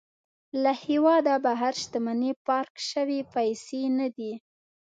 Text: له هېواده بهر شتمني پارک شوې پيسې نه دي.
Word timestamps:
له 0.63 0.71
هېواده 0.85 1.33
بهر 1.45 1.73
شتمني 1.81 2.31
پارک 2.45 2.75
شوې 2.89 3.19
پيسې 3.33 3.81
نه 3.99 4.07
دي. 4.17 4.33